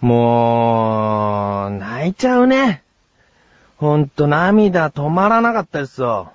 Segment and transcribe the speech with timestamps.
[0.00, 2.82] もう、泣いちゃうね。
[3.78, 6.32] ほんと涙止まらなかったですよ。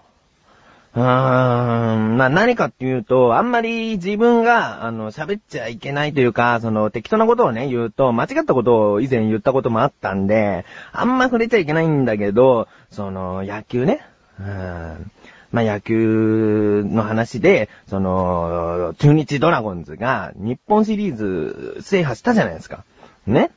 [0.96, 14.06] うーん、まあ何かっていうと、あんまり自分が、あの、喋っちゃいけないというか、その、適当なことをね、言うと、間違ったことを以前言ったこともあったんで、あんま触れちゃいけないんだけど、その、野球ね。
[14.40, 15.12] うん。
[15.52, 22.84] まあ野球の話で、その、中日ドラゴンズが日本シリーズ制覇したじゃないですか。
[23.28, 23.52] ね。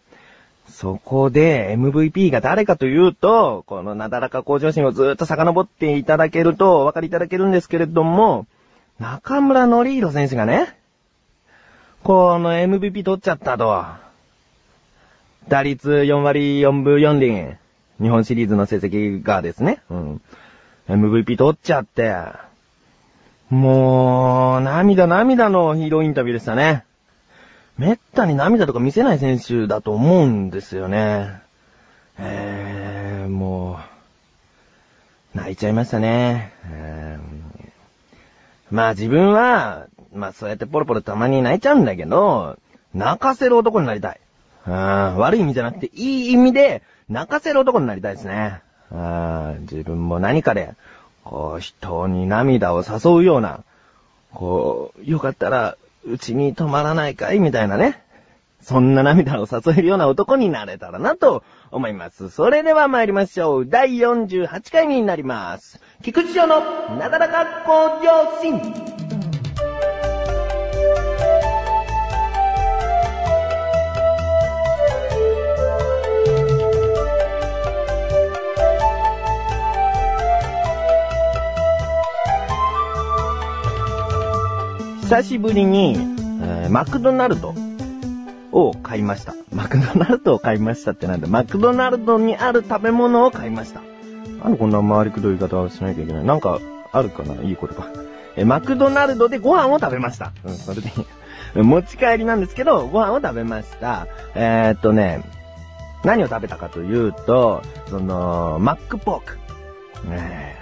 [0.69, 8.47] そこで MVP が誰かというと、このなだらか向上心をずっと遡っていただけるとお分かりいただけるんですけれども、
[8.99, 10.77] 中村のりひろ選手がね、
[12.03, 13.85] この MVP 取っちゃったと。
[15.49, 17.57] 打率4割4分4厘。
[18.01, 19.81] 日本シリーズの成績がですね。
[19.91, 20.21] うん。
[20.89, 22.15] MVP 取っちゃって。
[23.51, 26.86] もう、涙涙のヒーローインタビューでしたね。
[27.79, 31.41] めったに涙とか見せない選手だと思うんですよね。
[32.19, 33.79] えー、も
[35.35, 36.53] う、泣いちゃいましたね。
[36.65, 42.57] えー、まあ自分は、まあそうやってポロポロたまに泣いちゃうんだけど、
[42.95, 44.21] 泣かせる男になりたい。
[44.67, 48.63] 悪い意味じゃなくて、いい意味で、泣かせる男になりたいですね。
[48.91, 50.75] 自分も何かで、
[51.25, 53.61] こう、人に涙を誘うような、
[54.33, 57.41] こう、よかったら、うちに泊まらないかい？
[57.41, 58.03] みたいなね。
[58.61, 62.31] そんな涙を誘えるような男になれたらなと思います。
[62.31, 63.67] それでは参りましょう。
[63.67, 65.81] 第48回になります。
[66.03, 66.61] 菊池城の
[66.97, 68.96] なだらか向上心。
[85.07, 87.55] 久しぶりに、えー、マクドナルド
[88.51, 89.37] を買いました。
[89.53, 91.29] マクドナルドを買いましたってなんだ？
[91.29, 93.83] マクドナルドにある食べ物を買いました。
[94.43, 96.25] なんでこんな回りくどい言い方をしなきゃいけない？
[96.25, 96.59] なんか、
[96.91, 97.41] あるかな？
[97.41, 97.87] いいことか。
[98.37, 100.33] えマクドナルドでご飯を食べました。
[100.45, 101.63] うん、それでいい。
[101.63, 104.09] 持ち帰りなんですけど、ご飯を食べました。
[104.35, 105.23] えー、っとね、
[106.03, 109.39] 何を食べたかというと、その、マックポーク。
[110.11, 110.56] えー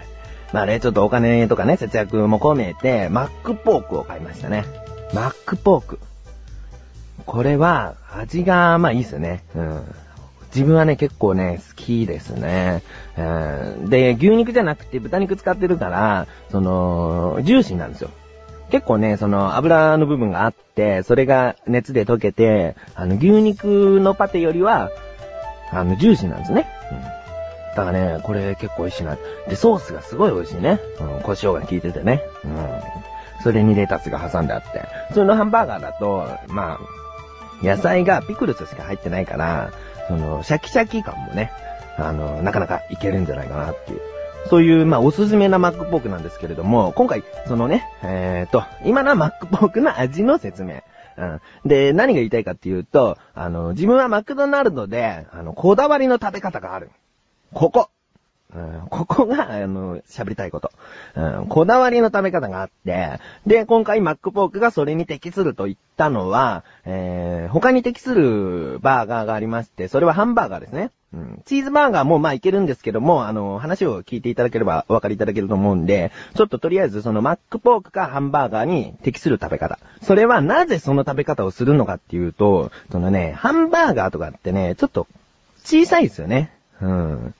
[0.54, 4.64] まあね、ちょっとお金とかね、節約も込めて、マックポークを買いましたね。
[5.12, 5.98] マックポーク。
[7.26, 9.42] これは、味が、まあいいっすね。
[9.56, 9.82] うん。
[10.54, 12.84] 自分はね、結構ね、好きですね。
[13.18, 13.22] う
[13.86, 13.90] ん。
[13.90, 18.10] で、牛肉じゃなくて豚肉使ってるから、その、ジューシーなんですよ。
[18.70, 24.92] 結構ね、その油の部分があって、それが熱で溶けて、あの、牛肉のパテよりは、
[25.72, 26.68] あの、ジューシーなんですね。
[26.92, 27.23] うん
[27.74, 29.16] だからね、これ結構美味しいな。
[29.48, 30.80] で、ソースがすごい美味しいね。
[31.00, 32.22] うん、胡椒が効いててね。
[32.44, 32.80] うん。
[33.42, 34.86] それにレタスが挟んであって。
[35.08, 39.70] 普通のハンバーガーだと、まあ、野菜がピクルスしか入ってないから、
[40.08, 41.50] その、シャキシャキ感もね、
[41.98, 44.00] あの、なかなかいけるんじゃないかなっていう。
[44.48, 50.82] そういう、まあ、おすすめなマックポークなんですけれども、今回、そのね、えーと、今のマックポークの味の説明。
[51.16, 51.40] うん。
[51.64, 56.90] で、何が言いたいかっていうと、あの、自分はマクドナルドで、あの、こだわりの食べ方がある。
[57.54, 57.88] ここ。
[58.54, 60.70] うん、ここが、あの、喋りたいこと。
[61.16, 70.92] うん、こだわりの食べ方があって、で、今回マックポークがそれに適すると言ったのは、えー、他に適するバーガーがありまして、それはハンバーガーですね。
[71.44, 79.78] チーズバーガーもまあいけるんですけども、あの、話を聞いていただければお分かりいただけると思うんで、ちょっととりあえずそのマックポークかハンバーガーに適する食べ方。
[80.02, 85.06] それはなぜその食べ方をするのかっていうと、そのね、ハンバーガーとかってね、ちょっと
[85.62, 86.50] 小さいですよね。
[86.80, 87.34] うん。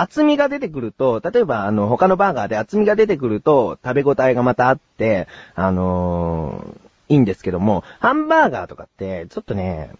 [0.00, 9.90] 厚みが出てくると、例えばあの他のバーガーで厚みが出てくると食べ応えがまたあって、あのー、いいんですけども、ハンバーガーとかってちょっとね、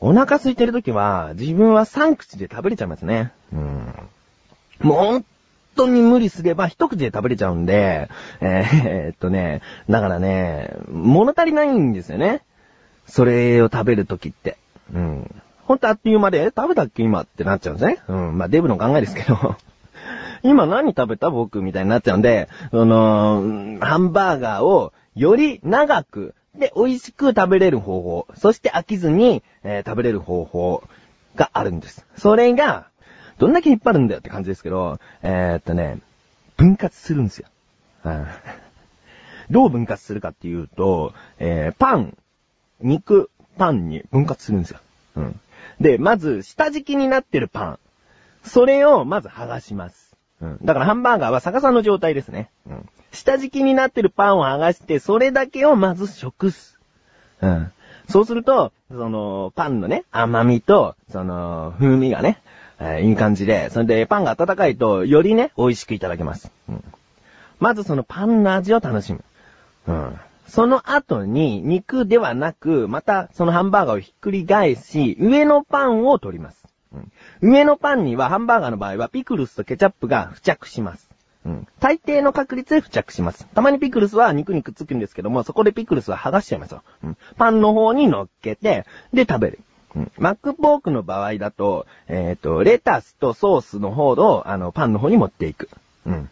[0.00, 3.32] お腹空いてる時は自分は3口で食べれちゃいますね。
[3.52, 3.94] うん。
[4.80, 5.24] もう本
[5.74, 8.08] 当に無理すれば一口で食べれちゃうんで、
[8.40, 12.42] えー、っとね、だからね、物足りないんですよね。
[13.06, 14.56] それを食べる時って。
[14.94, 15.42] うん。
[15.66, 17.98] ほんとあっという間で、食べたっけ今ってなっちゃうんですね。
[18.08, 18.38] うん。
[18.38, 19.56] まあ、デブの考えですけど。
[20.44, 30.84] 今何食べた僕みたいになっちゃうんで、その、ハンバーガーをより長く、で、美味しく食べれる方法、そして飽きずに、えー、食べれる方法
[31.34, 32.06] があるんです。
[32.16, 32.86] それが、
[33.38, 35.98] どんだけ引っ張るんだよって感じですけど、えー、っとね、
[36.56, 37.48] 分割するんですよ。
[38.04, 38.26] うん、
[39.50, 42.16] どう分割するかっていうと、えー、パン、
[42.80, 44.78] 肉、パンに分割するんですよ。
[45.16, 45.40] うん。
[45.80, 47.78] で、まず、下敷きになってるパン。
[48.44, 50.16] それを、まず剥がします。
[50.40, 50.58] うん。
[50.62, 52.50] だからハンバーガーは逆さの状態ですね。
[52.66, 52.88] うん。
[53.12, 56.78] 下敷きになってるパンを剥がして、それだけをまず食す。
[57.40, 57.72] うん。
[58.08, 62.40] そうすると、その、パンのね、甘みと、その、風味がね、
[62.78, 66.50] えーいい感じで、それでパンが温かいと、よりね、美味しくいただけます。
[66.68, 66.84] うん
[67.58, 69.24] まずそのパンの味を楽しむ。
[69.88, 70.20] うん。
[70.46, 76.64] その後に、肉ではなく、またそのハンバーガーをひっくり返し、上のパンを取ります。
[76.92, 77.12] うん
[77.42, 81.10] 上のパンには、ハンバーガーの場合は、ピクルスとケチャップが付着します。
[81.44, 81.68] うん。
[81.80, 83.46] 大抵の確率で付着します。
[83.54, 86.82] たまにピクルスは肉にくっつくんですけども、そこでピクルスは剥がしちゃいますよ。
[87.04, 87.16] うん。
[87.36, 89.60] パンの方に乗っけて、で食べる。
[89.94, 90.12] うん。
[90.18, 95.68] マックポークの場合だと、えっ、と、レタスとソースの方を、あの、パンの方に持っていく。
[96.06, 96.30] うん。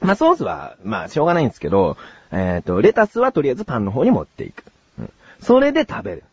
[0.00, 1.96] まあ、ソースは、まあ、しょうがないんですけど、
[2.30, 4.64] えっ、と、レタスはとりあえずパンの方に持っていく。
[4.98, 5.10] うん。
[5.40, 6.24] それで食べる。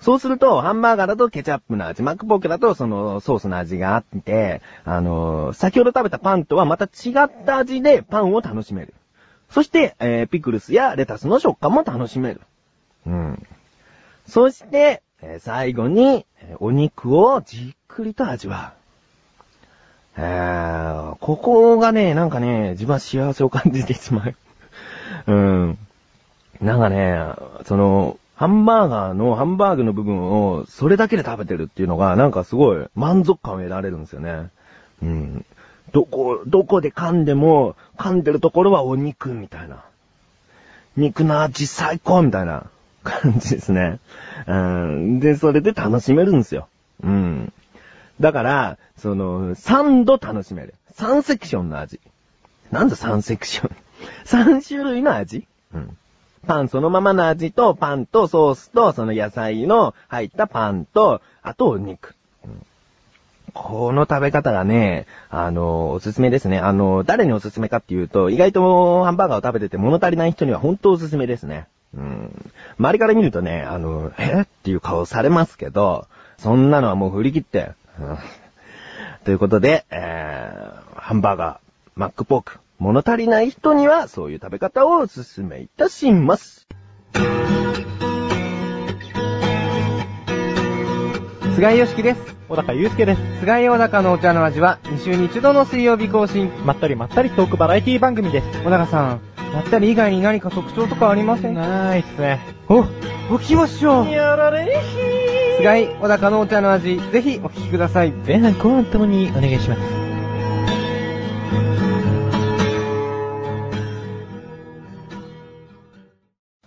[0.00, 8.94] そうすると、ハンバーガーだとケチャップの味、マックポークだとそのソースの味があって、あのー先ほど食べたパンとはまた違った味でパンを楽しめる。
[9.50, 12.40] そして、えーピクルスやレタスの食感も楽しめる。
[13.06, 13.46] うん。
[14.28, 18.85] そして、えー最後に、えお肉をじっくりと味わう。
[20.16, 24.34] えー、ここがね、なんかね、自分は幸せを感じてしまう。
[25.26, 25.78] うん。
[26.60, 27.20] なんかね、
[27.64, 34.50] その、ハンバーガーのハンバーグの部分をそれだけで食べてるっていうのが、なんかすごい満足感を得られるんですよね。
[35.02, 35.44] うん。
[35.92, 39.84] どこ、どこで噛んでも、噛んでるところはお肉みたいな。
[40.96, 42.64] 肉の味最高みたいな
[43.04, 44.00] 感じですね。
[44.46, 45.20] うん。
[45.20, 46.68] で、それで楽しめるんですよ。
[47.02, 47.52] うん。
[48.20, 50.74] だから、その、3度楽しめる。
[50.94, 52.00] 3セクションの味。
[52.70, 53.76] なんだ3セクション
[54.24, 55.96] ?3 種類の味うん。
[56.46, 62.14] パンそのままの味と、パンとソースと、その野菜の入ったパンと、あとお肉。
[62.44, 62.62] うん
[63.56, 66.58] この食べ方がね、あの、おすすめですね。
[66.58, 71.66] あの、誰におすすめかっていうと、意外とハンバーガーを食べてて物足りない人には本当おすすめですね。
[71.94, 72.52] うん。
[72.78, 74.42] 周りから見るとね、あの、え？
[74.42, 77.72] っていう顔されますけど、そんなのはもう振り切って。
[78.00, 78.18] うん
[79.24, 81.58] ということで、えー、ハンバーガー、
[81.96, 86.66] マックポーク、物足りない人にはそういう食べ方をおすすめいたします。
[91.56, 92.36] 菅井よしきです。
[92.48, 93.20] 小高祐介です。
[93.40, 96.52] 菅井小高のお茶の味は2週に一度の水曜日更新。
[96.66, 98.62] まったりまったりトークバラエティ番組です。
[98.62, 99.20] 小高さん、
[99.54, 101.54] まったり以外に何か特徴とかありません？
[101.54, 102.40] かないっすね。
[102.68, 102.84] お、お
[103.38, 104.10] 聞きましょう。
[104.10, 104.66] やられ
[105.56, 108.10] 菅井小高のお茶の味、ぜひお聞きください。
[108.10, 110.06] 前半後半ともにお願いします。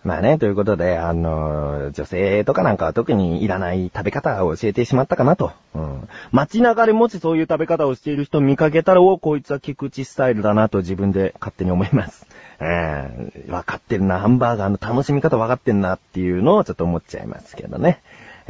[0.03, 5.51] まあね、ということで、あの、女性とかなんかは特にいらない食べ方を教えてしまったかなと。
[5.75, 6.09] うん。
[6.31, 12.25] 街中でもしそういう食べ方をしている人を見かけたら、おこいつは菊池スタイルだなと自分で勝手に思います。
[12.59, 18.01] えー、分かってるな、ハンバーガーの楽しみ方分かってんなっていうのをちょっと思っちゃいますけどね。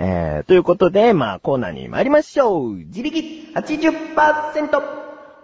[0.01, 2.73] えー、ということで、まあコーナーに参りましょう。
[2.73, 3.19] 自力
[3.53, 4.81] 80%。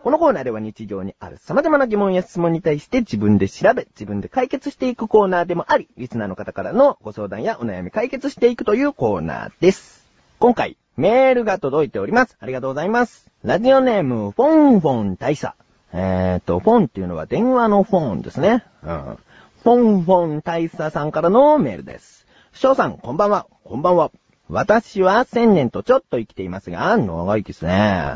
[0.01, 10.05] このコーナーでは日常にある様々な疑問や質問に対して自分で調べ、自分で解決していくコーナーでもあり、リスナーの方からのご相談やお悩み解決していくというコーナーです。
[10.39, 12.37] 今回、メールが届いております。
[12.39, 13.29] ありがとうございます。
[13.43, 15.53] ラジオネーム、フォンフォン大佐。
[15.91, 18.63] えーと、フォンっていうのは電話のフォンですね。
[18.83, 19.17] うん。
[19.63, 22.25] フォンフォン大佐さんからのメールです。
[22.53, 23.47] 翔さん、こんばんは。
[23.65, 24.11] こんばんは。
[24.49, 28.15] 私は千年とちょっと生きていますが、長生きですね。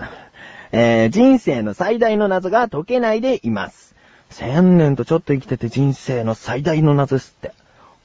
[0.72, 3.96] えー人生の最大の謎が解けないでいます。
[4.30, 7.54] 千年とちょっと生きてて人生の最大の謎ですって。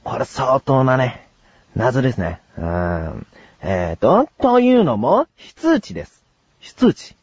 [0.03, 1.27] これ相当なね、
[1.75, 2.41] 謎ですね。
[2.57, 3.27] うーん。
[3.61, 6.23] えーと、というのも、非通知です。
[6.59, 7.15] 非通知。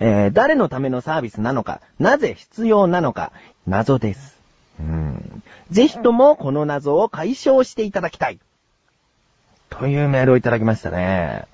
[0.00, 3.32] えー誰のためのサービスなのか、なぜ必要なのか、
[3.66, 4.38] 謎です。
[4.80, 5.42] うん。
[5.70, 8.38] ぜひともこの謎を解消していただきたい。
[9.78, 11.46] というメールをいただきましたね。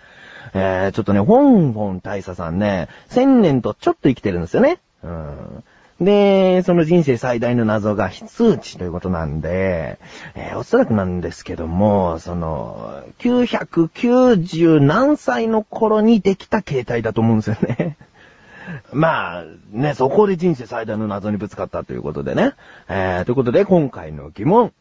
[0.55, 4.81] えー、ちょっとね、フォンフォン大佐さんね、千年とちょっと生きてるんですよね。
[5.03, 5.65] うん。
[6.01, 9.99] で、その人生最大の謎が非通知ということなんで、
[10.35, 17.97] えーおそらくなんですけども、その、990何歳の頃にできた携帯だと思うんですよね。
[18.93, 22.53] まあ、ね、そこで人生最大の謎にぶつかったということでね。
[22.89, 24.73] えー、ということで今回の疑問。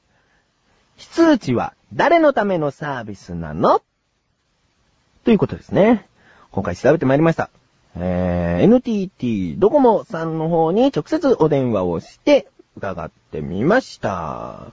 [0.97, 3.81] 非通知は誰のためのサービスなの？
[5.23, 6.07] ということですね。
[6.51, 7.51] 今回調べてまいりました。
[7.95, 14.71] えー、NTT ドコモさんの方に直接お電話をして伺ってみました。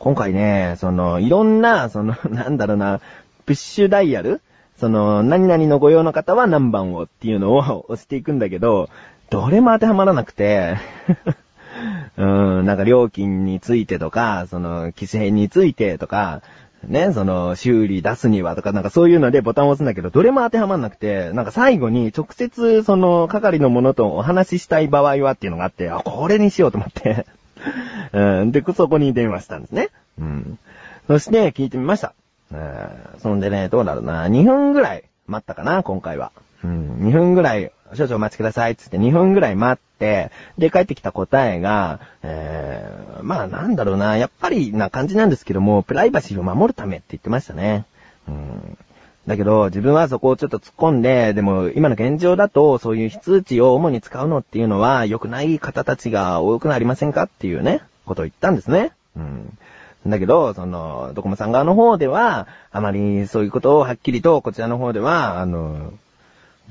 [0.00, 3.00] 今回ね、その、いろんな、その、 なんだろうな、
[3.46, 4.40] プッシュダイヤル？
[4.78, 8.88] その、何々のご用の方は何番をっていうのを 押していくんだけど、
[9.30, 10.76] どれも当てはまらなくて、
[12.16, 12.24] う
[12.62, 16.42] ん、なんか料金についてとか、その、規制についてとか、
[16.84, 27.26] ね、その、修理出すにはとか、なんかそういうのでボタンを押すんだけど、どれも当てはまんなくて、なんか最後に直接その、係のものとお話ししたい場合はっていうのがあって、あ、これにしようと思って。
[28.12, 29.90] うん、で、そこに電話したんですね。
[30.18, 30.58] うん。
[31.06, 32.14] そして聞いてみました。
[32.52, 36.32] うんそんでね、どうだろうな、2分ぐらい待ったかな、今回は。
[36.64, 47.84] うん、2分ぐらい、少々お待ちください、つって2分ぐらい待って、で、帰ってきた答えが、えー、まあなんだろうな、やっぱりな感じなんですけども、プライバシーを守るためって言ってましたね。
[48.28, 48.78] うん。
[49.26, 58.92] だけど、自分はそこをちょっと突っ込んで、でも、今の現状だと、そういう非通知を主に使うのっていうのは、良くない方たちが多くなりませんかっていうね、ことを言ったんですね。
[59.16, 59.58] うん。
[60.06, 65.92] だけど、その、ドコモさん側の方では、あまりそういうことをはっきりと、こちらの方では、あの、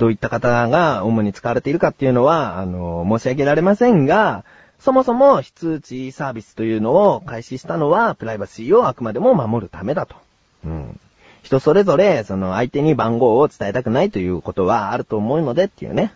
[0.01, 4.43] どういった方が主に使われているかっていうのは、あの、申し上げられませんが、
[4.79, 10.15] そもそも非通知サービスというのを開始したのは、プライバシーをあくまでも守るためだと。
[10.65, 10.99] うん。
[11.43, 16.11] 人それぞれ、その相手に番号を伝えたくないということはあると思うのでっていうね。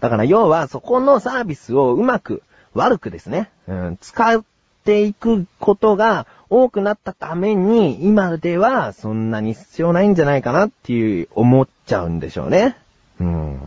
[0.00, 2.42] だから要はそこのサービスをうまく、
[2.74, 4.42] 悪くですね、うん、使っ
[4.84, 12.76] ていくことが多くなったために、今ではそんなに必要ないんじゃないかなっていう思っちゃうんでしょうね。
[13.20, 13.58] うん。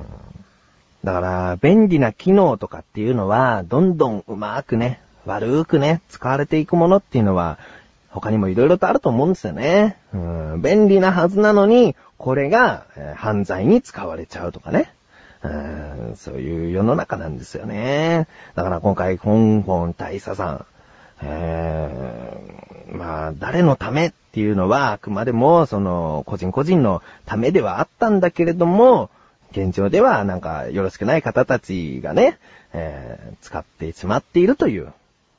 [1.03, 7.57] だから、便利な機能とかっていうのは、どんどんうまくね、悪くね、使われていくものっていうのは、
[8.09, 9.97] 他にも色々とあると思うんですよね。
[10.13, 14.93] うん、便利なはずなのに、これが、えー犯罪に使われちゃうとかね。
[15.43, 18.27] うん、そういう世の中なんですよね。
[18.53, 20.65] だから今回、香港大佐さん、
[21.23, 29.09] えー、まあ、誰のためっていうのは、あくまでも、その、個人個人のためではあったんだけれども、
[29.51, 32.37] 現状ではなんかよろしくない方たちがね、
[32.73, 34.93] えー使ってしまっているという。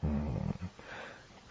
[0.04, 0.32] うん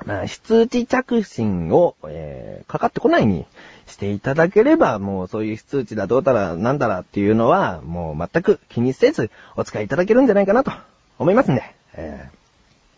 [0.06, 3.46] まあ、非通知着信を、えーかかってこないに
[3.88, 10.72] していただければ、もうそういう非通知だどうたらなんだらっていうのは、もう全く気にせずお使いいただけるんじゃないかなと
[11.20, 11.64] 思いますんで。
[11.94, 12.41] えー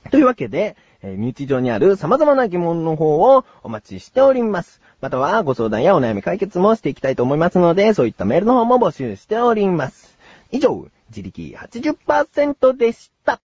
[0.12, 4.82] というわけで、えー日常にある様々な疑問の方をお待ちしております。
[5.02, 10.18] またはご相談やお悩み解決もしていきたいと思いますので、そういったメールの方も募集しております。
[10.52, 13.42] 以上、自力80%でした。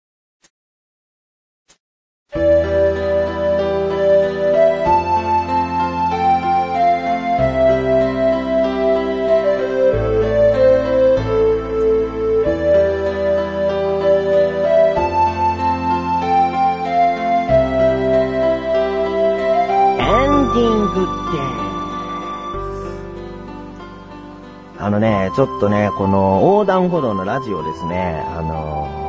[25.36, 29.06] ちょっとね、この横断歩道のラジオですね、あのー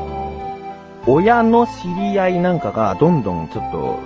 [1.09, 4.01] 親の知り合いなんかがどんどんちょっと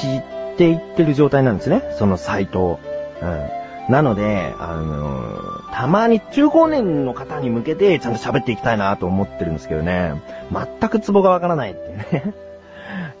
[0.00, 2.80] 知っていってる状態なんですね、そのサイトを。
[3.20, 3.92] うん。
[3.92, 12.34] なので、あのーたまに中高年の方に向けてちゃんと喋っていきたいなと思ってるんですけどね、全くツボがわからないっていうね。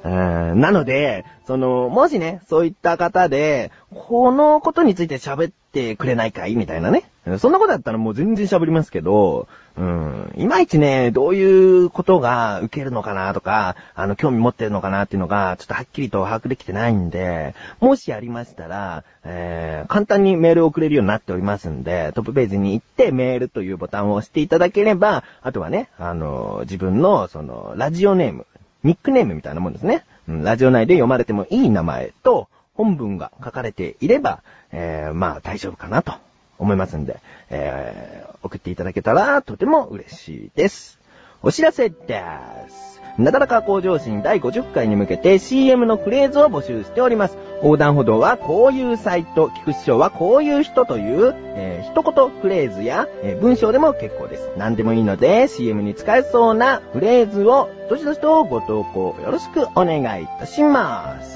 [0.04, 3.70] うんなので、その、もしね、そういった方で、
[4.08, 6.56] このことについて喋ってくれないかい？
[6.56, 7.04] みたいなね。
[7.38, 11.42] そんなことだったらもう全然喋りますけど、うん、いまいちね、どうい
[11.84, 28.46] うことが受けるのかなとか、あの、興味持ってるのかなっていうのが、ちょっとはっきりと把握できてないんで、もしありましたら、えー、簡単にメールを送れるようになっておりますんで、トップページに行ってメールというボタンを押していただければ、あとはね、あの、自分の、その、ラジオネーム、
[28.84, 30.04] ニックネームみたいなもんですね。
[30.28, 34.42] うんラジオ内で読まれてもいい名前と、本文が書かれていれば、
[34.72, 36.12] えー、まあ大丈夫かなと
[36.58, 40.98] 思いますんで、えー、送っていただけたらとても嬉しいです。
[41.42, 42.24] お知らせで
[42.68, 42.96] す。
[43.18, 47.38] なだらか向上心第50回に向けて CM のフレーズを募集しております。
[47.62, 54.50] 横断歩道はこういうサイト、菊師匠はこういう人という、えー一言フレーズや、えー文章でも結構です。
[54.58, 61.35] 何でもいいので CM に使えそうなフレーズをどしどしとご投稿よろしくお願いいたします。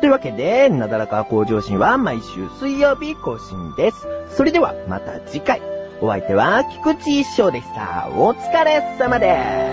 [0.00, 4.06] というわけで、なだらか向上心は毎週水曜日更新です。
[4.30, 5.60] それではまた次回。
[6.00, 8.08] お相手は菊池一生でした。
[8.12, 9.67] お疲れ様です。